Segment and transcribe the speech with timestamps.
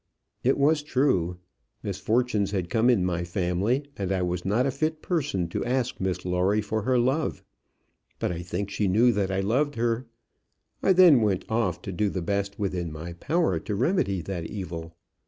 [0.43, 1.37] It was true.
[1.83, 6.01] Misfortunes had come in my family, and I was not a fit person to ask
[6.01, 7.43] Miss Lawrie for her love.
[8.17, 10.07] But I think she knew that I loved her.
[10.81, 14.95] I then went off to do the best within my power to remedy that evil.